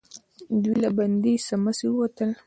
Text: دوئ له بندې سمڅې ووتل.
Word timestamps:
دوئ 0.61 0.75
له 0.83 0.89
بندې 0.97 1.33
سمڅې 1.47 1.87
ووتل. 1.91 2.29